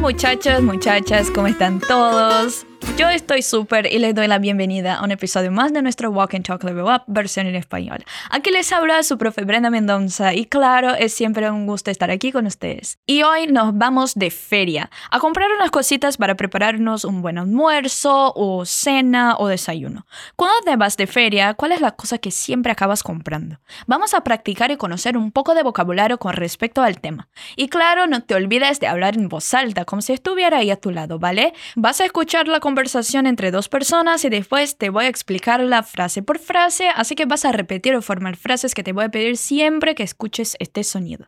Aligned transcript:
muchachos, 0.00 0.62
muchachas, 0.62 1.30
¿cómo 1.30 1.46
están 1.46 1.78
todos? 1.80 2.66
Yo 3.00 3.08
estoy 3.08 3.40
súper 3.40 3.90
y 3.90 3.98
les 3.98 4.14
doy 4.14 4.26
la 4.26 4.38
bienvenida 4.38 4.96
a 4.96 5.02
un 5.02 5.10
episodio 5.10 5.50
más 5.50 5.72
de 5.72 5.80
nuestro 5.80 6.10
Walk 6.10 6.34
and 6.34 6.44
Talk 6.44 6.62
Level 6.64 6.84
Up 6.84 7.04
versión 7.06 7.46
en 7.46 7.54
español. 7.54 8.04
Aquí 8.28 8.50
les 8.50 8.70
habla 8.72 9.02
su 9.04 9.16
profe 9.16 9.42
Brenda 9.44 9.70
Mendoza 9.70 10.34
y 10.34 10.44
claro, 10.44 10.94
es 10.94 11.14
siempre 11.14 11.50
un 11.50 11.66
gusto 11.66 11.90
estar 11.90 12.10
aquí 12.10 12.30
con 12.30 12.44
ustedes. 12.44 12.98
Y 13.06 13.22
hoy 13.22 13.46
nos 13.46 13.74
vamos 13.74 14.16
de 14.16 14.30
feria 14.30 14.90
a 15.10 15.18
comprar 15.18 15.50
unas 15.50 15.70
cositas 15.70 16.18
para 16.18 16.34
prepararnos 16.34 17.06
un 17.06 17.22
buen 17.22 17.38
almuerzo 17.38 18.34
o 18.36 18.66
cena 18.66 19.34
o 19.38 19.48
desayuno. 19.48 20.06
Cuando 20.36 20.56
te 20.66 20.76
vas 20.76 20.98
de 20.98 21.06
feria, 21.06 21.54
¿cuál 21.54 21.72
es 21.72 21.80
la 21.80 21.92
cosa 21.92 22.18
que 22.18 22.30
siempre 22.30 22.70
acabas 22.70 23.02
comprando? 23.02 23.60
Vamos 23.86 24.12
a 24.12 24.20
practicar 24.20 24.72
y 24.72 24.76
conocer 24.76 25.16
un 25.16 25.32
poco 25.32 25.54
de 25.54 25.62
vocabulario 25.62 26.18
con 26.18 26.34
respecto 26.34 26.82
al 26.82 27.00
tema. 27.00 27.30
Y 27.56 27.68
claro, 27.68 28.06
no 28.06 28.24
te 28.24 28.34
olvides 28.34 28.78
de 28.78 28.88
hablar 28.88 29.16
en 29.16 29.30
voz 29.30 29.54
alta, 29.54 29.86
como 29.86 30.02
si 30.02 30.12
estuviera 30.12 30.58
ahí 30.58 30.70
a 30.70 30.76
tu 30.76 30.90
lado, 30.90 31.18
¿vale? 31.18 31.54
Vas 31.76 32.02
a 32.02 32.04
escuchar 32.04 32.46
la 32.46 32.60
conversación 32.60 32.89
entre 32.94 33.50
dos 33.50 33.68
personas 33.68 34.24
y 34.24 34.28
después 34.28 34.76
te 34.76 34.90
voy 34.90 35.04
a 35.04 35.08
explicar 35.08 35.60
la 35.60 35.82
frase 35.82 36.22
por 36.22 36.38
frase, 36.38 36.88
así 36.88 37.14
que 37.14 37.24
vas 37.24 37.44
a 37.44 37.52
repetir 37.52 37.94
o 37.94 38.02
formar 38.02 38.36
frases 38.36 38.74
que 38.74 38.82
te 38.82 38.92
voy 38.92 39.04
a 39.04 39.10
pedir 39.10 39.36
siempre 39.36 39.94
que 39.94 40.02
escuches 40.02 40.56
este 40.58 40.84
sonido. 40.84 41.26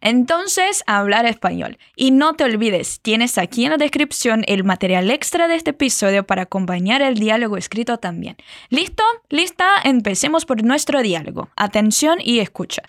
Entonces, 0.00 0.82
hablar 0.86 1.26
español. 1.26 1.78
Y 1.94 2.10
no 2.10 2.34
te 2.34 2.44
olvides, 2.44 3.00
tienes 3.00 3.36
aquí 3.38 3.64
en 3.64 3.72
la 3.72 3.76
descripción 3.76 4.44
el 4.46 4.64
material 4.64 5.10
extra 5.10 5.46
de 5.46 5.56
este 5.56 5.70
episodio 5.70 6.26
para 6.26 6.42
acompañar 6.42 7.02
el 7.02 7.16
diálogo 7.16 7.56
escrito 7.56 7.98
también. 7.98 8.36
¿Listo? 8.70 9.04
¿Lista? 9.28 9.68
Empecemos 9.84 10.46
por 10.46 10.64
nuestro 10.64 11.02
diálogo. 11.02 11.50
Atención 11.56 12.18
y 12.22 12.40
escucha. 12.40 12.82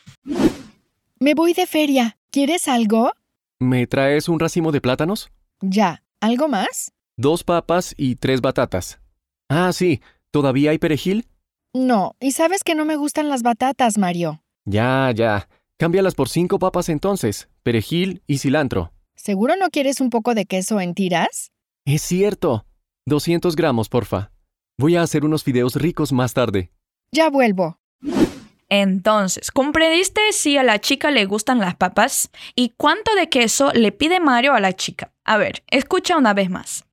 Me 1.20 1.34
voy 1.34 1.54
de 1.54 1.68
feria. 1.68 2.18
¿Quieres 2.32 2.68
algo? 2.68 3.12
¿Me 3.60 3.88
traes 3.88 4.30
un 4.30 4.40
racimo 4.40 4.72
de 4.72 4.82
plátanos? 4.82 5.30
Ya. 5.60 6.04
¿Algo 6.22 6.48
más? 6.48 6.94
Dos 7.22 7.44
papas 7.44 7.94
y 7.98 8.16
tres 8.16 8.42
batatas. 8.42 9.00
Ah, 9.48 9.72
sí. 9.74 10.02
¿Todavía 10.32 10.72
hay 10.72 10.80
perejil? 10.80 11.28
No, 11.72 12.16
y 12.20 12.32
sabes 12.32 12.64
que 12.64 12.74
no 12.74 12.84
me 12.84 12.96
gustan 12.96 13.30
las 13.30 13.44
batatas, 13.44 14.00
Mario. 14.00 14.42
Ya, 14.66 15.12
ya. 15.14 15.48
Cámbialas 15.78 16.16
por 16.16 16.30
cinco 16.30 16.58
papas 16.58 16.90
entonces, 16.90 17.48
perejil 17.62 18.24
y 18.26 18.40
cilantro. 18.40 18.92
¿Seguro 19.16 19.56
no 19.56 19.70
quieres 19.70 20.02
un 20.02 20.10
poco 20.10 20.34
de 20.34 20.46
queso 20.46 20.82
en 20.82 20.96
tiras? 20.96 21.52
Es 21.86 22.02
cierto. 22.02 22.66
200 23.06 23.56
gramos, 23.56 23.88
porfa. 23.88 24.32
Voy 24.80 24.96
a 24.96 25.04
hacer 25.04 25.24
unos 25.24 25.44
fideos 25.44 25.76
ricos 25.76 26.12
más 26.12 26.34
tarde. 26.34 26.72
Ya 27.12 27.30
vuelvo. 27.30 27.78
Entonces, 28.68 29.52
¿comprendiste 29.52 30.22
si 30.32 30.58
a 30.58 30.64
la 30.64 30.82
chica 30.82 31.12
le 31.12 31.26
gustan 31.26 31.60
las 31.60 31.76
papas? 31.76 32.32
¿Y 32.56 32.70
cuánto 32.78 33.14
de 33.14 33.30
queso 33.30 33.72
le 33.74 33.92
pide 33.92 34.20
Mario 34.20 34.56
a 34.56 34.60
la 34.60 34.74
chica? 34.74 35.14
A 35.24 35.38
ver, 35.38 35.62
escucha 35.68 36.18
una 36.18 36.34
vez 36.34 36.50
más. 36.50 36.84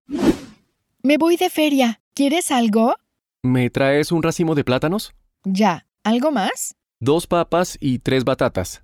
Me 1.02 1.16
voy 1.18 1.36
de 1.36 1.50
feria. 1.50 2.00
¿Quieres 2.14 2.50
algo? 2.50 2.94
¿Me 3.42 3.70
traes 3.70 4.10
un 4.12 4.22
racimo 4.22 4.54
de 4.54 4.64
plátanos? 4.64 5.14
Ya. 5.44 5.86
¿Algo 6.04 6.30
más? 6.30 6.74
Dos 7.00 7.26
papas 7.26 7.76
y 7.80 7.98
tres 8.00 8.24
batatas. 8.24 8.82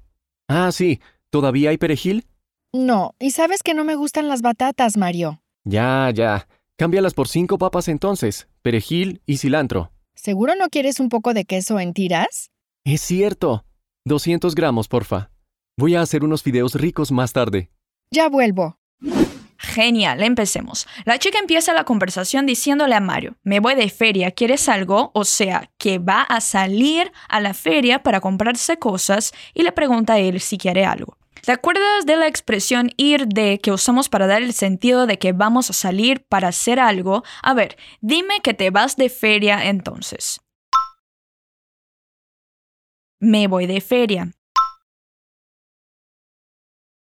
Ah, 0.49 0.71
sí. 0.73 1.01
¿Todavía 1.31 1.71
hay 1.71 1.79
perejil? 1.79 2.27
No, 2.73 3.15
y 3.19 3.31
sabes 3.31 3.63
que 3.63 3.75
no 3.75 3.85
me 3.85 3.97
gustan 3.97 4.29
las 4.29 4.43
batatas, 4.43 4.97
Mario. 4.97 5.43
Ya, 5.65 6.11
ya. 6.15 6.47
Cámbialas 6.77 7.15
por 7.15 7.29
cinco 7.29 7.57
papas 7.57 7.89
entonces, 7.89 8.49
perejil 8.63 9.23
y 9.27 9.39
cilantro. 9.39 9.93
¿Seguro 10.15 10.55
no 10.57 10.69
quieres 10.69 11.01
un 11.01 11.09
poco 11.09 11.35
de 11.35 11.45
queso 11.45 11.81
en 11.81 11.93
tiras? 11.93 12.51
Es 12.85 13.01
cierto. 13.01 13.65
200 14.05 14.55
gramos, 14.55 14.89
porfa. 14.89 15.31
Voy 15.77 15.95
a 15.95 16.03
hacer 16.03 16.25
unos 16.25 16.43
fideos 16.43 16.75
ricos 16.75 17.11
más 17.11 17.33
tarde. 17.33 17.71
Ya 18.11 18.29
vuelvo. 18.29 18.79
Genial, 19.65 20.23
empecemos. 20.23 20.87
La 21.05 21.19
chica 21.19 21.39
empieza 21.39 21.73
la 21.73 21.85
conversación 21.85 22.45
diciéndole 22.45 22.95
a 22.95 23.01
Mario, 23.01 23.37
me 23.43 23.61
voy 23.61 23.75
de 23.75 23.89
feria, 23.89 24.31
¿quieres 24.31 24.69
algo? 24.69 25.11
O 25.15 25.25
sea, 25.25 25.71
que 25.79 25.99
va 25.99 26.21
a 26.23 26.43
salir 26.43 27.11
a 27.29 27.41
la 27.41 27.55
feria 27.55 28.03
para 28.03 28.21
comprarse 28.21 28.79
cosas 28.79 29.33
y 29.55 29.63
le 29.63 29.73
pregunta 29.73 30.15
a 30.15 30.19
él 30.19 30.41
si 30.41 30.59
quiere 30.59 30.85
algo. 30.85 31.17
¿Te 31.43 31.53
acuerdas 31.53 32.05
de 32.05 32.17
la 32.17 32.27
expresión 32.27 32.91
ir 32.97 33.27
de 33.27 33.59
que 33.59 33.73
usamos 33.73 34.09
para 34.09 34.27
dar 34.27 34.43
el 34.43 34.53
sentido 34.53 35.07
de 35.07 35.19
que 35.19 35.33
vamos 35.33 35.71
a 35.71 35.73
salir 35.73 36.25
para 36.27 36.49
hacer 36.49 36.79
algo? 36.79 37.25
A 37.43 37.55
ver, 37.55 37.77
dime 38.01 38.41
que 38.43 38.55
te 38.55 38.71
vas 38.71 38.97
de 38.97 39.09
feria 39.09 39.65
entonces. 39.65 40.41
Me 43.19 43.47
voy 43.47 43.67
de 43.67 43.81
feria. 43.81 44.31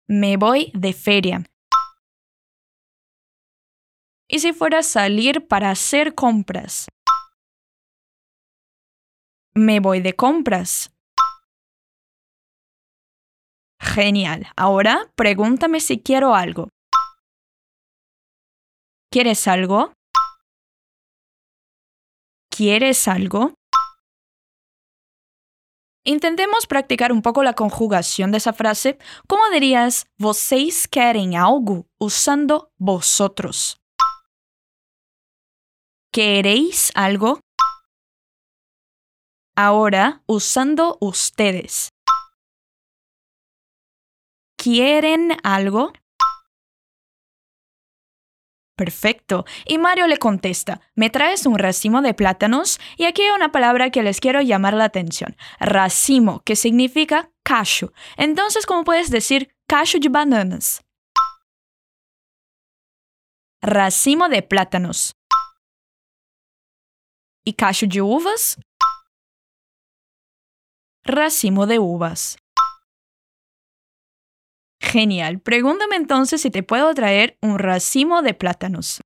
Me 0.09 0.37
voy 0.37 0.71
de 0.75 0.93
feria. 0.93 1.45
¿Y 4.29 4.41
si 4.41 4.53
fuera 4.53 4.83
salir 4.83 5.47
para 5.47 5.71
hacer 5.71 6.15
compras? 6.15 6.89
Me 9.55 9.81
voy 9.81 10.01
de 10.01 10.15
compras. 10.15 10.93
Genial. 13.81 14.49
Ahora 14.57 15.13
pregúntame 15.15 15.81
si 15.81 16.01
quiero 16.01 16.35
algo. 16.35 16.69
¿Quieres 19.11 19.47
algo? 19.47 19.93
¿Quieres 22.51 23.07
algo? 23.07 23.55
Intentemos 26.05 26.67
practicar 26.67 27.13
un 27.13 27.23
poco 27.23 27.43
la 27.43 27.55
conjugación 27.55 28.31
de 28.33 28.39
esa 28.39 28.53
frase. 28.53 28.99
¿Cómo 29.27 29.43
dirías 29.51 30.07
vocês 30.19 30.87
querem 30.87 31.37
algo 31.37 31.87
usando 31.99 32.71
vosotros? 32.79 33.79
¿Queréis 36.17 36.93
algo? 36.95 37.41
Ahora 39.55 40.23
usando 40.25 40.97
ustedes. 40.99 41.91
¿Quieren 44.57 45.37
algo? 45.43 45.93
Perfecto. 48.79 49.45
Y 49.67 49.77
Mario 49.77 50.07
le 50.07 50.17
contesta, 50.17 50.81
¿me 50.95 51.11
traes 51.11 51.45
un 51.45 51.59
racimo 51.59 52.01
de 52.01 52.15
plátanos? 52.15 52.81
Y 52.97 53.05
aquí 53.05 53.21
hay 53.21 53.33
una 53.33 53.53
palabra 53.53 53.91
que 53.91 54.03
les 54.03 54.19
quiero 54.19 54.41
llamar 54.41 54.73
la 54.73 54.85
atención. 54.85 55.37
Racimo, 55.61 56.41
que 56.47 56.57
significa 56.57 57.31
cacho. 57.43 57.93
Entonces, 58.17 58.65
¿cómo 58.65 58.85
puedes 58.85 59.11
decir 59.11 59.55
cacho 59.67 59.99
de 59.99 60.09
bananas? 60.09 60.83
Racimo 63.61 64.31
de 64.31 64.41
plátanos. 64.41 65.16
¿Y 67.49 67.55
cacho 67.55 67.87
de 67.87 68.03
uvas? 68.03 68.59
Racimo 71.05 71.67
de 71.67 71.79
uvas. 71.79 72.39
Genial. 74.81 75.41
Pregúntame 75.41 75.95
entonces 75.95 76.43
si 76.43 76.51
te 76.51 76.65
puedo 76.65 76.93
traer 76.95 77.39
un 77.43 77.61
racimo 77.61 78.23
de 78.23 78.35
plátanos. 78.35 79.01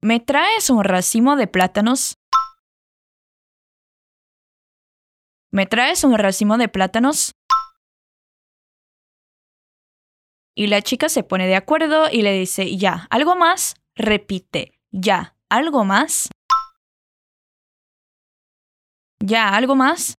¿Me 0.00 0.20
traes 0.20 0.70
un 0.70 0.84
racimo 0.84 1.34
de 1.34 1.48
plátanos? 1.48 2.14
¿Me 5.50 5.66
traes 5.66 6.04
un 6.04 6.16
racimo 6.16 6.58
de 6.58 6.68
plátanos? 6.68 7.32
Y 10.54 10.68
la 10.68 10.80
chica 10.80 11.08
se 11.08 11.24
pone 11.24 11.48
de 11.48 11.56
acuerdo 11.56 12.08
y 12.08 12.22
le 12.22 12.32
dice, 12.38 12.76
ya, 12.76 13.08
¿algo 13.10 13.34
más? 13.34 13.74
Repite, 13.96 14.80
ya, 14.94 15.34
¿algo 15.48 15.84
más? 15.84 16.30
Ya, 19.18 19.48
¿algo 19.48 19.74
más? 19.74 20.14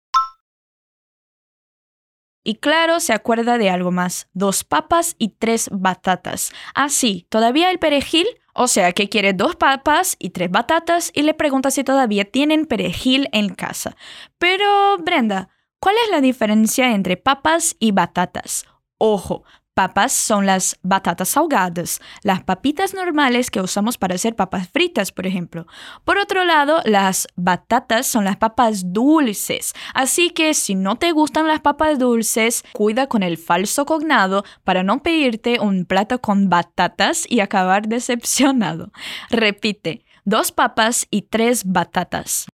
Y 2.43 2.55
claro, 2.55 2.99
se 2.99 3.13
acuerda 3.13 3.57
de 3.57 3.69
algo 3.69 3.91
más, 3.91 4.27
dos 4.33 4.63
papas 4.63 5.15
y 5.17 5.29
tres 5.29 5.69
batatas. 5.71 6.51
Ah, 6.75 6.89
sí, 6.89 7.25
¿todavía 7.29 7.69
hay 7.69 7.77
perejil? 7.77 8.27
O 8.53 8.67
sea 8.67 8.91
que 8.91 9.09
quiere 9.09 9.33
dos 9.33 9.55
papas 9.55 10.17
y 10.19 10.31
tres 10.31 10.51
batatas 10.51 11.09
y 11.13 11.23
le 11.23 11.33
pregunta 11.33 11.71
si 11.71 11.83
todavía 11.83 12.25
tienen 12.25 12.65
perejil 12.65 13.29
en 13.31 13.55
casa. 13.55 13.95
Pero, 14.37 14.97
Brenda, 14.99 15.49
¿cuál 15.79 15.95
es 16.03 16.11
la 16.11 16.21
diferencia 16.21 16.93
entre 16.93 17.17
papas 17.17 17.77
y 17.79 17.93
batatas? 17.93 18.65
Ojo, 18.97 19.43
Papas 19.75 20.13
son 20.13 20.45
las 20.45 20.79
batatas 20.83 21.35
ahogadas, 21.35 21.99
las 22.23 22.41
papitas 22.41 22.93
normales 22.93 23.51
que 23.51 23.59
usamos 23.59 23.97
para 23.97 24.15
hacer 24.15 24.33
papas 24.33 24.69
fritas, 24.69 25.11
por 25.11 25.27
ejemplo. 25.27 25.67
Por 26.05 26.17
otro 26.17 26.45
lado, 26.45 26.81
las 26.85 27.27
batatas 27.35 28.07
son 28.07 28.23
las 28.23 28.37
papas 28.37 28.93
dulces. 28.93 29.73
Así 29.93 30.29
que 30.29 30.53
si 30.53 30.75
no 30.75 30.95
te 30.95 31.11
gustan 31.11 31.45
las 31.45 31.59
papas 31.59 31.99
dulces, 31.99 32.63
cuida 32.71 33.07
con 33.07 33.21
el 33.21 33.37
falso 33.37 33.85
cognado 33.85 34.45
para 34.63 34.81
no 34.81 35.03
pedirte 35.03 35.59
un 35.59 35.83
plato 35.83 36.21
con 36.21 36.47
batatas 36.47 37.25
y 37.29 37.41
acabar 37.41 37.85
decepcionado. 37.89 38.93
Repite, 39.29 40.05
dos 40.23 40.53
papas 40.53 41.05
y 41.11 41.23
tres 41.23 41.65
batatas. 41.65 42.47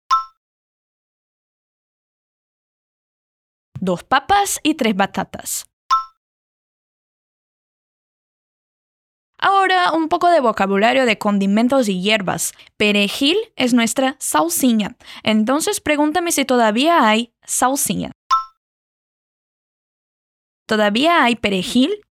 Dos 3.80 4.04
papas 4.04 4.60
y 4.62 4.74
tres 4.74 4.94
batatas. 4.94 5.67
Ahora 9.38 9.92
un 9.92 10.08
poco 10.08 10.28
de 10.28 10.40
vocabulario 10.40 11.06
de 11.06 11.18
condimentos 11.18 11.88
y 11.88 12.02
hierbas. 12.02 12.52
Perejil 12.76 13.36
es 13.56 13.72
nuestra 13.72 14.16
salsiña. 14.18 14.96
Entonces 15.22 15.80
pregúntame 15.80 16.32
si 16.32 16.44
todavía 16.44 17.08
hay 17.08 17.32
salsiña. 17.44 18.12
¿Todavía 20.66 21.24
hay 21.24 21.36
perejil? 21.36 22.04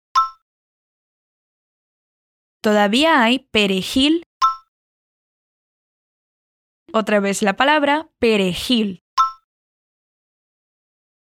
Todavía 2.62 3.22
hay 3.22 3.40
perejil. 3.40 4.24
Otra 6.94 7.20
vez 7.20 7.42
la 7.42 7.56
palabra 7.56 8.10
perejil. 8.20 9.04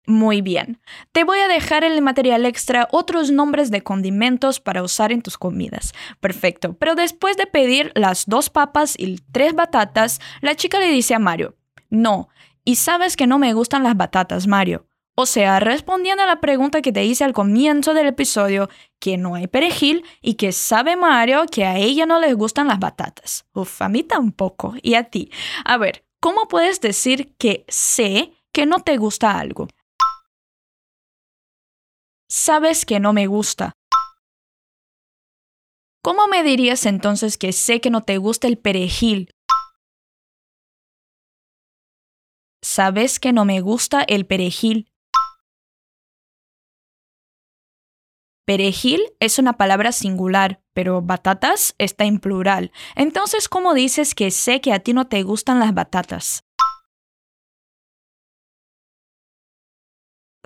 Muy 0.09 0.41
bien. 0.41 0.81
Te 1.13 1.23
voy 1.23 1.39
a 1.39 1.49
dejar 1.49 1.85
en 1.85 1.93
el 1.93 2.01
material 2.01 2.47
extra 2.47 2.89
otros 2.93 3.31
nombres 3.31 3.71
de 3.71 3.83
condimentos 3.83 4.59
para 4.59 4.83
usar 4.83 5.13
en 5.13 5.21
tus 5.21 5.37
comidas. 5.37 5.93
Perfecto. 6.19 6.73
Pero 6.79 6.95
después 6.95 7.37
de 7.37 7.47
pedir 7.47 7.93
las 7.95 8.25
dos 8.25 8.49
papas 8.49 8.95
y 8.99 9.19
tres 9.33 9.55
batatas, 9.55 10.19
la 10.41 10.55
chica 10.55 10.81
le 10.81 10.89
dice 10.89 11.15
a 11.15 11.19
Mario, 11.19 11.57
no, 11.91 12.31
y 12.65 12.77
sabes 12.77 13.19
que 13.19 13.27
no 13.27 13.39
me 13.39 13.53
gustan 13.53 13.83
las 13.83 13.99
batatas, 13.99 14.47
Mario. 14.47 14.87
O 15.15 15.27
sea, 15.27 15.61
respondiendo 15.61 16.23
a 16.23 16.27
la 16.27 16.41
pregunta 16.41 16.81
que 16.81 16.93
te 16.93 17.05
hice 17.05 17.25
al 17.25 17.35
comienzo 17.35 17.93
del 17.93 18.07
episodio, 18.07 18.71
que 18.99 19.19
no 19.19 19.35
hay 19.35 19.47
perejil 19.47 20.07
y 20.23 20.35
que 20.35 20.53
sabe 20.53 20.97
Mario 20.97 21.45
que 21.53 21.67
a 21.67 21.77
ella 21.77 22.07
no 22.07 22.19
le 22.19 22.33
gustan 22.33 22.69
las 22.69 22.79
batatas. 22.79 23.45
Uf, 23.53 23.83
a 23.83 23.91
mí 23.91 24.05
tampoco. 24.05 24.75
¿Y 24.81 24.95
a 24.95 25.05
ti? 25.05 25.31
A 25.67 25.77
ver, 25.77 26.07
¿cómo 26.19 26.49
puedes 26.49 26.81
decir 26.81 27.35
que 27.37 27.67
sé 27.69 28.33
que 28.53 28.65
no 28.65 28.81
te 28.81 28.97
gusta 28.97 29.39
algo? 29.39 29.69
Sabes 32.29 32.85
que 32.85 33.01
no 33.01 33.13
me 33.13 33.27
gusta. 33.27 33.73
¿Cómo 36.03 36.29
me 36.29 36.43
dirías 36.43 36.87
entonces 36.87 37.37
que 37.39 37.53
sé 37.53 37.81
que 37.81 37.91
no 37.91 38.05
te 38.05 38.19
gusta 38.19 38.47
el 38.47 38.59
perejil? 38.59 39.35
¿Sabes 42.63 43.19
que 43.19 43.33
no 43.33 43.45
me 43.45 43.61
gusta 43.61 44.03
el 44.03 44.27
perejil? 44.27 44.91
Perejil 48.47 49.03
es 49.21 49.39
una 49.39 49.59
palabra 49.59 49.93
singular, 49.93 50.63
pero 50.73 51.03
batatas 51.03 51.75
está 51.77 52.05
en 52.05 52.19
plural. 52.19 52.73
Entonces, 52.97 53.49
¿cómo 53.49 53.75
dices 53.75 54.15
que 54.15 54.31
sé 54.31 54.63
que 54.63 54.73
a 54.73 54.79
ti 54.81 54.95
no 54.95 55.07
te 55.07 55.23
gustan 55.23 55.59
las 55.61 55.75
batatas? 55.75 56.48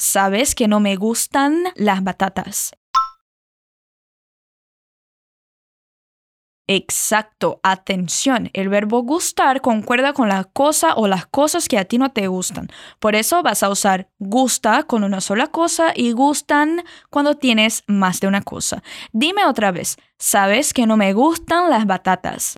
Sabes 0.04 0.56
que 0.56 0.66
no 0.66 0.80
me 0.80 0.96
gustan 0.96 1.62
las 1.76 2.02
batatas. 2.02 2.72
Exacto, 6.66 7.60
atención. 7.62 8.50
El 8.52 8.68
verbo 8.68 9.04
gustar 9.04 9.60
concuerda 9.60 10.12
con 10.12 10.28
la 10.28 10.42
cosa 10.42 10.94
o 10.96 11.06
las 11.06 11.26
cosas 11.26 11.68
que 11.68 11.78
a 11.78 11.84
ti 11.84 11.98
no 11.98 12.10
te 12.10 12.26
gustan. 12.26 12.66
Por 12.98 13.14
eso 13.14 13.44
vas 13.44 13.62
a 13.62 13.70
usar 13.70 14.08
gusta 14.18 14.82
con 14.82 15.04
una 15.04 15.20
sola 15.20 15.46
cosa 15.46 15.92
y 15.94 16.10
gustan 16.10 16.82
cuando 17.08 17.36
tienes 17.36 17.84
más 17.86 18.18
de 18.18 18.26
una 18.26 18.42
cosa. 18.42 18.82
Dime 19.12 19.44
otra 19.44 19.70
vez, 19.70 19.98
¿sabes 20.18 20.74
que 20.74 20.84
no 20.84 20.96
me 20.96 21.12
gustan 21.12 21.70
las 21.70 21.86
batatas? 21.86 22.56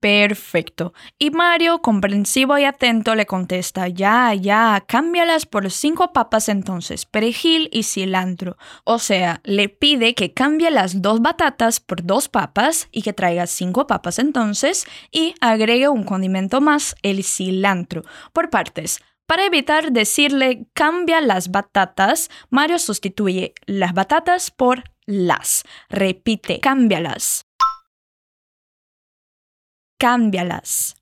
Perfecto. 0.00 0.94
Y 1.18 1.30
Mario, 1.30 1.82
comprensivo 1.82 2.56
y 2.56 2.64
atento, 2.64 3.14
le 3.14 3.26
contesta, 3.26 3.86
ya, 3.86 4.32
ya, 4.32 4.82
cámbialas 4.86 5.44
por 5.44 5.70
cinco 5.70 6.14
papas 6.14 6.48
entonces, 6.48 7.04
perejil 7.04 7.68
y 7.70 7.82
cilantro. 7.82 8.56
O 8.84 8.98
sea, 8.98 9.42
le 9.44 9.68
pide 9.68 10.14
que 10.14 10.32
cambie 10.32 10.70
las 10.70 11.02
dos 11.02 11.20
batatas 11.20 11.80
por 11.80 12.02
dos 12.02 12.30
papas 12.30 12.88
y 12.90 13.02
que 13.02 13.12
traiga 13.12 13.46
cinco 13.46 13.86
papas 13.86 14.18
entonces 14.18 14.86
y 15.12 15.34
agregue 15.42 15.90
un 15.90 16.04
condimento 16.04 16.62
más, 16.62 16.96
el 17.02 17.22
cilantro. 17.22 18.02
Por 18.32 18.48
partes. 18.48 19.00
Para 19.26 19.44
evitar 19.44 19.92
decirle 19.92 20.66
cambia 20.72 21.20
las 21.20 21.50
batatas, 21.50 22.30
Mario 22.48 22.78
sustituye 22.78 23.52
las 23.66 23.92
batatas 23.92 24.50
por 24.50 24.84
las. 25.04 25.62
Repite, 25.90 26.58
cámbialas 26.58 27.49
cámbialas. 30.00 30.96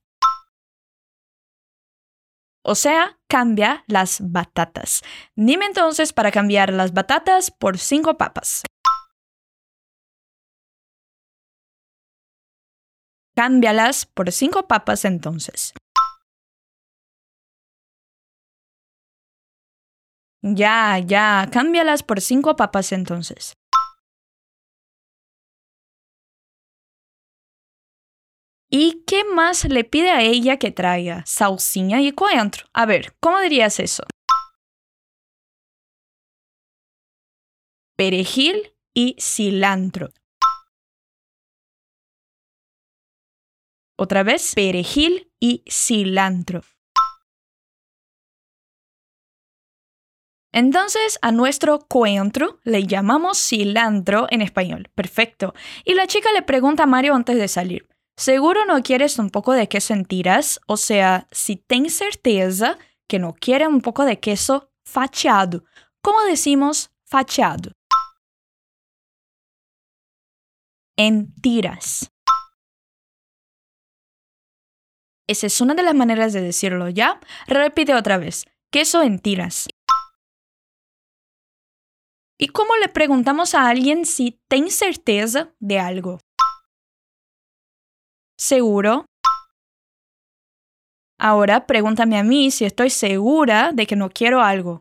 O 2.65 2.75
sea, 2.75 3.19
cambia 3.29 3.85
las 3.87 4.19
batatas. 4.21 5.03
Dime 5.37 5.67
entonces 5.67 6.12
para 6.12 6.33
cambiar 6.33 6.73
las 6.73 6.93
batatas 6.93 7.53
por 7.53 7.79
cinco 7.79 8.19
papas. 8.19 8.65
Cámbialas 13.37 14.05
por 14.06 14.33
cinco 14.33 14.67
papas 14.67 15.05
entonces. 15.05 15.73
Ya, 20.43 20.99
ya, 20.99 21.49
cámbialas 21.53 22.03
por 22.03 22.21
cinco 22.21 22.56
papas 22.56 22.91
entonces. 22.91 23.55
¿Y 28.70 29.03
qué 29.06 29.25
más 29.25 29.65
le 29.65 29.85
pide 29.85 30.11
a 30.11 30.20
ella 30.20 30.59
que 30.59 30.70
traiga? 30.70 31.25
Salsiña 31.26 32.03
y 32.03 32.12
coentro. 32.12 32.67
A 32.75 32.85
ver, 32.85 33.17
¿cómo 33.19 33.41
dirías 33.41 33.81
eso? 33.81 34.05
Perejil 37.97 38.75
y 38.94 39.17
cilantro. 39.19 40.11
Otra 43.97 44.23
vez, 44.23 44.55
perejil 44.55 45.32
y 45.41 45.65
cilantro. 45.69 46.61
Entonces 50.53 51.19
a 51.23 51.32
nuestro 51.32 51.81
coentro 51.81 52.61
le 52.65 52.85
llamamos 52.85 53.38
cilantro 53.38 54.26
en 54.31 54.43
español. 54.43 54.91
Perfecto. 54.94 55.55
Y 55.85 55.94
la 55.94 56.06
chica 56.06 56.32
le 56.32 56.43
pregunta 56.43 56.85
a 56.85 56.87
Mario 56.87 57.15
antes 57.15 57.37
de 57.37 57.49
salir, 57.49 57.88
Seguro 58.19 58.65
no 58.65 58.82
quieres 58.82 59.20
un 59.20 59.31
poco 59.31 59.53
de 59.53 59.69
queso 59.69 59.94
en 59.94 60.05
tiras, 60.05 60.61
o 60.67 60.76
sea, 60.76 61.29
si 61.31 61.55
tienes 61.55 61.96
certeza 61.96 62.77
que 63.06 63.20
no 63.20 63.32
quiere 63.32 63.69
un 63.69 63.81
poco 63.81 64.05
de 64.05 64.19
queso 64.19 64.72
fachado. 64.84 65.65
¿Cómo 66.03 66.20
decimos 66.22 66.91
fachado? 67.05 67.70
En 70.96 71.32
tiras. 71.34 72.10
Esa 75.29 75.46
es 75.46 75.60
una 75.60 75.77
de 75.77 75.84
las 75.84 75.94
maneras 75.94 76.32
de 76.32 76.41
decirlo, 76.41 76.89
¿ya? 76.89 77.20
Repite 77.46 77.94
otra 77.94 78.19
vez. 78.19 78.46
Queso 78.72 79.01
en 79.03 79.20
tiras. 79.20 79.69
¿Y 82.37 82.48
cómo 82.48 82.75
le 82.79 82.89
preguntamos 82.89 83.55
a 83.55 83.69
alguien 83.69 84.05
si 84.05 84.41
tiene 84.48 84.72
certeza 84.72 85.55
de 85.60 85.79
algo? 85.79 86.19
¿Seguro? 88.39 89.07
Ahora 91.21 91.67
pregúntame 91.67 92.17
a 92.17 92.23
mí 92.23 92.53
si 92.53 92.65
estoy 92.65 92.91
segura 92.91 93.73
de 93.73 93.87
que 93.87 93.97
no 93.97 94.09
quiero 94.09 94.41
algo. 94.41 94.81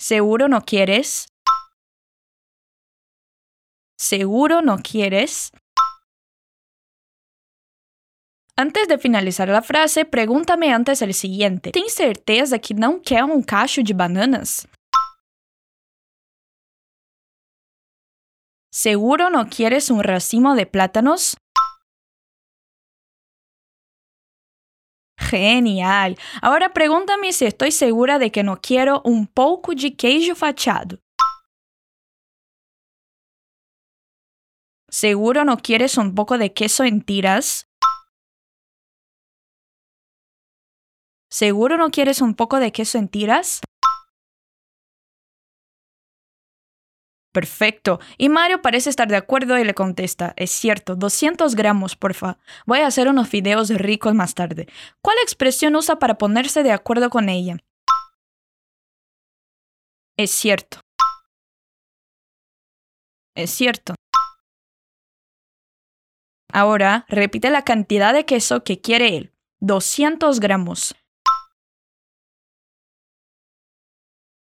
¿Seguro 0.00 0.48
no 0.48 0.62
quieres? 0.62 1.28
¿Seguro 3.96 4.62
no 4.62 4.78
quieres? 4.78 5.52
Antes 8.56 8.88
de 8.88 8.98
finalizar 8.98 9.48
la 9.48 9.62
frase, 9.62 10.06
pregúntame 10.06 10.72
antes 10.72 11.02
el 11.02 11.14
siguiente. 11.14 11.70
¿Tienes 11.70 11.94
certeza 11.94 12.58
que 12.58 12.74
no 12.74 13.00
quer 13.00 13.24
un 13.24 13.42
cacho 13.42 13.80
de 13.82 13.94
bananas? 13.94 14.66
¿Seguro 18.76 19.30
no 19.30 19.48
quieres 19.48 19.88
un 19.88 20.02
racimo 20.02 20.54
de 20.54 20.66
plátanos? 20.66 21.38
Genial. 25.18 26.18
Ahora 26.42 26.74
pregúntame 26.74 27.32
si 27.32 27.46
estoy 27.46 27.72
segura 27.72 28.18
de 28.18 28.30
que 28.30 28.42
no 28.42 28.60
quiero 28.60 29.00
un 29.06 29.28
poco 29.28 29.74
de 29.74 29.96
queijo 29.96 30.34
fachado. 30.34 30.98
¿Seguro 34.90 35.46
no 35.46 35.56
quieres 35.56 35.96
un 35.96 36.14
poco 36.14 36.36
de 36.36 36.52
queso 36.52 36.84
en 36.84 37.00
tiras? 37.00 37.66
¿Seguro 41.30 41.78
no 41.78 41.88
quieres 41.88 42.20
un 42.20 42.34
poco 42.34 42.60
de 42.60 42.72
queso 42.72 42.98
en 42.98 43.08
tiras? 43.08 43.62
Perfecto. 47.36 48.00
Y 48.16 48.30
Mario 48.30 48.62
parece 48.62 48.88
estar 48.88 49.08
de 49.08 49.16
acuerdo 49.16 49.58
y 49.58 49.64
le 49.64 49.74
contesta, 49.74 50.32
es 50.38 50.50
cierto, 50.50 50.96
200 50.96 51.54
gramos, 51.54 51.94
porfa. 51.94 52.38
Voy 52.64 52.78
a 52.78 52.86
hacer 52.86 53.08
unos 53.08 53.30
videos 53.30 53.68
ricos 53.68 54.14
más 54.14 54.34
tarde. 54.34 54.66
¿Cuál 55.02 55.18
expresión 55.22 55.76
usa 55.76 55.98
para 55.98 56.16
ponerse 56.16 56.62
de 56.62 56.72
acuerdo 56.72 57.10
con 57.10 57.28
ella? 57.28 57.58
Es 60.16 60.30
cierto. 60.30 60.80
Es 63.34 63.50
cierto. 63.50 63.94
Ahora 66.50 67.04
repite 67.06 67.50
la 67.50 67.64
cantidad 67.66 68.14
de 68.14 68.24
queso 68.24 68.64
que 68.64 68.80
quiere 68.80 69.14
él. 69.14 69.34
200 69.60 70.40
gramos. 70.40 70.94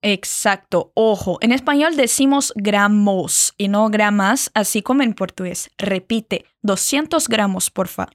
Exacto, 0.01 0.93
ojo, 0.95 1.39
en 1.41 1.51
español 1.51 1.97
decimos 1.97 2.53
gramos 2.55 3.53
y 3.57 3.67
no 3.67 3.89
gramas, 3.89 4.49
así 4.53 4.81
como 4.81 5.03
en 5.03 5.13
portugués. 5.13 5.69
Repite, 5.77 6.45
200 6.61 7.27
gramos, 7.27 7.69
porfa. 7.69 8.07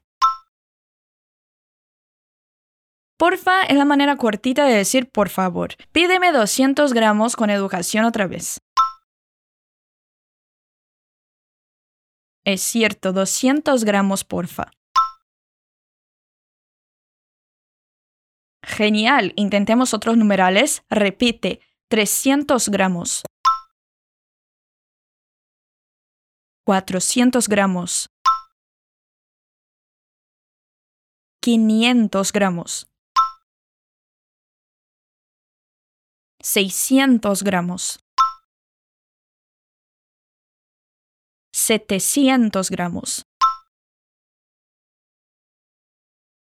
Porfa 3.18 3.62
es 3.62 3.76
la 3.76 3.84
manera 3.84 4.16
cortita 4.16 4.64
de 4.64 4.74
decir 4.76 5.10
por 5.10 5.28
favor. 5.28 5.74
Pídeme 5.92 6.32
200 6.32 6.94
gramos 6.94 7.36
con 7.36 7.50
educación 7.50 8.06
otra 8.06 8.26
vez. 8.26 8.60
Es 12.44 12.62
cierto, 12.62 13.12
200 13.12 13.84
gramos, 13.84 14.24
porfa. 14.24 14.70
Genial, 18.62 19.32
intentemos 19.36 19.94
otros 19.94 20.16
numerales. 20.16 20.82
Repite, 20.90 21.60
300 21.90 22.68
gramos. 22.68 23.22
400 26.66 27.48
gramos. 27.48 28.06
500 31.42 32.32
gramos. 32.32 32.86
600 36.42 37.42
gramos. 37.42 37.98
700 41.54 42.70
gramos. 42.70 43.24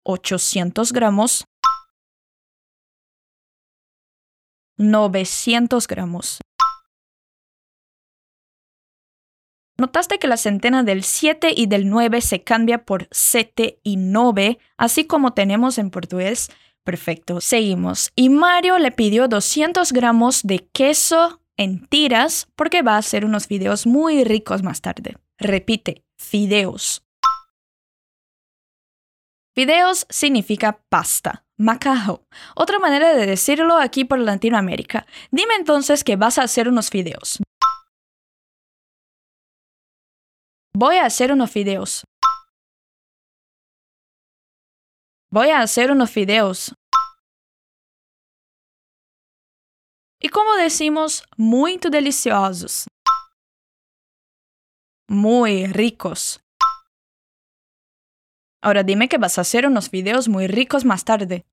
800 0.06 0.92
gramos. 0.94 1.46
900 4.78 5.88
gramos. 5.88 6.40
¿Notaste 9.78 10.20
que 10.20 10.28
la 10.28 10.38
centena 10.38 10.84
del 10.84 11.04
7 11.04 11.54
y 11.56 11.66
del 11.66 11.90
9 11.90 12.22
se 12.22 12.44
cambia 12.44 12.86
por 12.86 13.08
7 13.10 13.80
y 13.82 13.98
9, 13.98 14.60
así 14.78 15.06
como 15.08 15.34
tenemos 15.34 15.80
en 15.80 15.90
portugués? 15.90 16.52
Perfecto, 16.84 17.42
seguimos. 17.42 18.12
Y 18.16 18.30
Mario 18.30 18.78
le 18.78 18.92
pidió 18.92 19.28
200 19.28 19.92
gramos 19.92 20.44
de 20.44 20.68
queso 20.72 21.42
en 21.58 21.86
tiras 21.88 22.48
porque 22.56 22.84
va 22.84 22.96
a 22.96 23.00
hacer 23.00 23.26
unos 23.26 23.48
videos 23.48 23.88
muy 23.88 24.24
ricos 24.24 24.62
más 24.62 24.82
tarde. 24.82 25.18
Repite, 25.40 26.04
fideos. 26.16 27.04
Fideos 29.54 30.06
significa 30.10 30.82
pasta, 30.90 31.44
macajo. 31.62 32.26
Otra 32.56 32.80
manera 32.80 33.14
de 33.14 33.26
decirlo 33.26 33.78
aquí 33.78 34.04
por 34.04 34.20
Latinoamérica. 34.20 35.06
Dime 35.32 35.56
entonces 35.56 36.04
que 36.04 36.16
vas 36.16 36.38
a 36.38 36.44
hacer 36.44 36.68
unos 36.68 36.90
fideos. 36.90 37.40
Voy 40.74 40.98
a 40.98 41.06
hacer 41.06 41.32
unos 41.32 41.52
fideos. 41.52 42.04
Voy 45.30 45.50
a 45.50 45.62
hacer 45.62 45.92
unos 45.92 46.10
fideos. 46.10 46.74
¿Y 50.20 50.30
cómo 50.30 50.56
decimos 50.56 51.24
muy 51.38 51.78
deliciosos? 51.78 52.88
Muy 55.08 55.66
ricos. 55.68 56.42
Ahora 58.64 58.84
dime 58.84 59.10
que 59.10 59.18
vas 59.18 59.38
a 59.38 59.42
hacer 59.42 59.66
unos 59.66 59.90
videos 59.90 60.28
muy 60.28 60.48
ricos 60.48 60.86
más 60.86 61.04
tarde. 61.04 61.46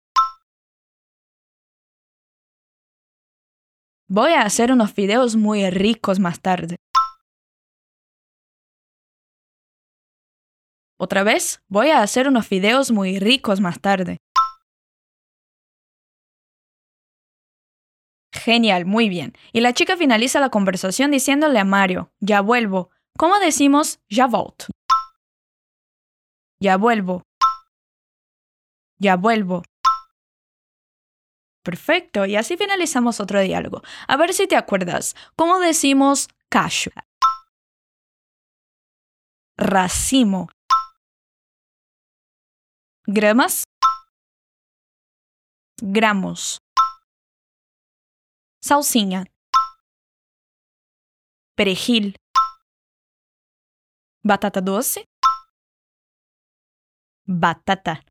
Voy 4.11 4.33
a 4.33 4.41
hacer 4.41 4.73
unos 4.73 4.95
videos 4.95 5.37
muy 5.37 5.69
ricos 5.69 6.19
más 6.19 6.41
tarde. 6.41 6.77
Otra 10.99 11.23
vez, 11.25 11.63
voy 11.69 11.91
a 11.91 12.01
hacer 12.01 12.27
unos 12.27 12.49
videos 12.49 12.91
muy 12.91 13.19
ricos 13.19 13.61
más 13.61 13.81
tarde. 13.81 14.17
Genial, 18.33 18.87
muy 18.87 19.11
bien. 19.11 19.35
Y 19.53 19.61
la 19.61 19.75
chica 19.75 19.99
finaliza 19.99 20.41
la 20.41 20.49
conversación 20.49 21.11
diciéndole 21.11 21.59
a 21.59 21.65
Mario, 21.65 22.11
ya 22.19 22.41
vuelvo. 22.41 22.91
¿Cómo 23.19 23.39
decimos 23.41 24.01
ya 24.09 24.27
volto? 24.27 24.67
Ya 26.61 26.79
vuelvo. 26.79 27.25
Ya 28.99 29.17
vuelvo. 29.17 29.65
Perfecto, 31.69 32.25
y 32.25 32.35
así 32.35 32.57
finalizamos 32.57 33.21
otro 33.21 33.43
diálogo. 33.43 33.83
A 34.07 34.17
ver 34.17 34.33
si 34.33 34.47
te 34.47 34.57
acuerdas. 34.57 35.15
¿Cómo 35.37 35.59
decimos 35.59 36.29
cacho? 36.49 36.91
Racimo. 39.59 40.49
Gramas. 43.07 43.65
Gramos. 45.83 46.57
Salsinha. 48.63 49.27
Perejil. 51.55 52.17
Batata 54.25 54.63
doce. 54.63 55.05
Batata. 57.27 58.08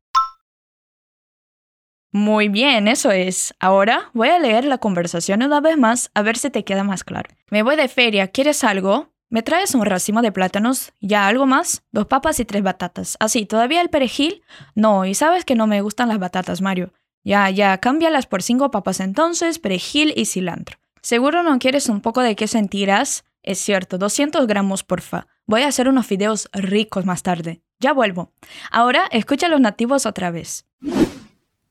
Muy 2.12 2.48
bien, 2.48 2.88
eso 2.88 3.10
es. 3.10 3.54
Ahora 3.60 4.10
voy 4.14 4.28
a 4.28 4.38
leer 4.38 4.64
la 4.64 4.78
conversación 4.78 5.42
una 5.42 5.60
vez 5.60 5.76
más 5.76 6.10
a 6.14 6.22
ver 6.22 6.38
si 6.38 6.50
te 6.50 6.64
queda 6.64 6.84
más 6.84 7.04
claro. 7.04 7.30
Me 7.50 7.62
voy 7.62 7.76
de 7.76 7.88
feria, 7.88 8.28
¿quieres 8.28 8.64
algo? 8.64 9.12
¿Me 9.30 9.42
traes 9.42 9.74
un 9.74 9.84
racimo 9.84 10.22
de 10.22 10.32
plátanos? 10.32 10.92
¿Ya 11.00 11.26
algo 11.28 11.44
más? 11.44 11.82
Dos 11.92 12.06
papas 12.06 12.40
y 12.40 12.46
tres 12.46 12.62
batatas. 12.62 13.18
Así, 13.20 13.44
¿todavía 13.44 13.82
el 13.82 13.90
perejil? 13.90 14.42
No, 14.74 15.04
y 15.04 15.14
sabes 15.14 15.44
que 15.44 15.54
no 15.54 15.66
me 15.66 15.82
gustan 15.82 16.08
las 16.08 16.18
batatas, 16.18 16.62
Mario. 16.62 16.94
Ya, 17.24 17.50
ya, 17.50 17.76
cámbialas 17.76 18.26
por 18.26 18.42
cinco 18.42 18.70
papas 18.70 19.00
entonces, 19.00 19.58
perejil 19.58 20.14
y 20.16 20.24
cilantro. 20.24 20.78
¿Seguro 21.02 21.42
no 21.42 21.58
quieres 21.58 21.90
un 21.90 22.00
poco 22.00 22.22
de 22.22 22.36
queso 22.36 22.56
en 22.56 22.68
tiras? 22.68 23.24
Es 23.42 23.58
cierto, 23.58 23.98
200 23.98 24.46
gramos, 24.46 24.82
porfa. 24.82 25.26
Voy 25.46 25.62
a 25.62 25.68
hacer 25.68 25.88
unos 25.88 26.06
fideos 26.06 26.48
ricos 26.54 27.04
más 27.04 27.22
tarde. 27.22 27.60
Ya 27.80 27.92
vuelvo. 27.92 28.32
Ahora 28.70 29.04
escucha 29.10 29.46
a 29.46 29.50
los 29.50 29.60
nativos 29.60 30.06
otra 30.06 30.30
vez. 30.30 30.66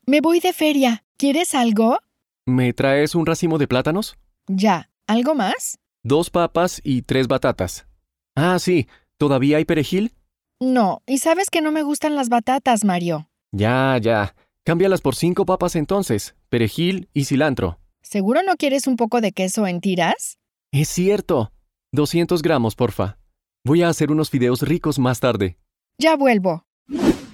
Me 0.08 0.22
voy 0.22 0.40
de 0.40 0.54
feria. 0.54 1.04
¿Quieres 1.18 1.54
algo? 1.54 1.98
¿Me 2.46 2.72
traes 2.72 3.14
un 3.14 3.26
racimo 3.26 3.58
de 3.58 3.68
plátanos? 3.68 4.16
Ya. 4.46 4.90
¿Algo 5.06 5.34
más? 5.34 5.80
Dos 6.02 6.30
papas 6.30 6.80
y 6.82 7.02
tres 7.02 7.28
batatas. 7.28 7.86
Ah, 8.34 8.58
sí. 8.58 8.88
¿Todavía 9.18 9.58
hay 9.58 9.66
perejil? 9.66 10.14
No, 10.60 11.02
y 11.04 11.18
sabes 11.18 11.50
que 11.50 11.60
no 11.60 11.72
me 11.72 11.82
gustan 11.82 12.14
las 12.14 12.30
batatas, 12.30 12.84
Mario. 12.86 13.28
Ya, 13.52 13.98
ya. 14.00 14.34
Cámbialas 14.64 15.02
por 15.02 15.14
cinco 15.14 15.44
papas 15.44 15.76
entonces, 15.76 16.34
perejil 16.48 17.10
y 17.12 17.26
cilantro. 17.26 17.78
¿Seguro 18.00 18.42
no 18.42 18.56
quieres 18.56 18.86
un 18.86 18.96
poco 18.96 19.20
de 19.20 19.32
queso 19.32 19.66
en 19.66 19.82
tiras? 19.82 20.38
Es 20.72 20.88
cierto. 20.88 21.52
200 21.92 22.40
gramos, 22.40 22.76
porfa. 22.76 23.18
Voy 23.62 23.82
a 23.82 23.90
hacer 23.90 24.10
unos 24.10 24.30
fideos 24.30 24.62
ricos 24.62 24.98
más 24.98 25.20
tarde. 25.20 25.58
Ya 25.98 26.16
vuelvo. 26.16 26.64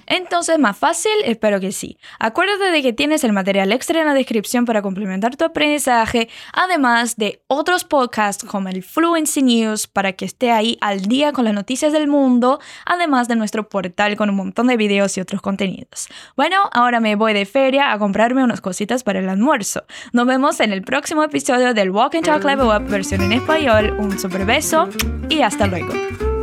Entonces, 0.07 0.59
más 0.59 0.77
fácil, 0.77 1.11
espero 1.23 1.59
que 1.59 1.71
sí. 1.71 1.97
Acuérdate 2.19 2.71
de 2.71 2.81
que 2.81 2.93
tienes 2.93 3.23
el 3.23 3.33
material 3.33 3.71
extra 3.71 3.99
en 3.99 4.05
la 4.05 4.13
descripción 4.13 4.65
para 4.65 4.81
complementar 4.81 5.35
tu 5.35 5.45
aprendizaje, 5.45 6.29
además 6.53 7.15
de 7.17 7.41
otros 7.47 7.83
podcasts 7.83 8.43
como 8.45 8.69
el 8.69 8.83
Fluency 8.83 9.41
News 9.41 9.87
para 9.87 10.13
que 10.13 10.25
esté 10.25 10.51
ahí 10.51 10.77
al 10.81 11.01
día 11.01 11.31
con 11.33 11.45
las 11.45 11.53
noticias 11.53 11.93
del 11.93 12.07
mundo, 12.07 12.59
además 12.85 13.27
de 13.27 13.35
nuestro 13.35 13.69
portal 13.69 14.15
con 14.15 14.29
un 14.29 14.35
montón 14.35 14.67
de 14.67 14.77
videos 14.77 15.17
y 15.17 15.21
otros 15.21 15.41
contenidos. 15.41 16.07
Bueno, 16.35 16.69
ahora 16.73 16.99
me 16.99 17.15
voy 17.15 17.33
de 17.33 17.45
feria 17.45 17.91
a 17.91 17.99
comprarme 17.99 18.43
unas 18.43 18.61
cositas 18.61 19.03
para 19.03 19.19
el 19.19 19.29
almuerzo. 19.29 19.83
Nos 20.13 20.25
vemos 20.25 20.59
en 20.59 20.71
el 20.71 20.81
próximo 20.81 21.23
episodio 21.23 21.73
del 21.73 21.91
Walk 21.91 22.15
and 22.15 22.25
Talk 22.25 22.43
Level 22.43 22.67
Up 22.67 22.89
versión 22.89 23.21
en 23.21 23.33
español. 23.33 23.95
Un 23.97 24.17
super 24.19 24.45
beso 24.45 24.89
y 25.29 25.41
hasta 25.41 25.67
luego. 25.67 26.34